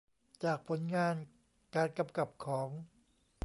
[0.43, 1.15] จากผลงาน
[1.75, 2.69] การกำกับของ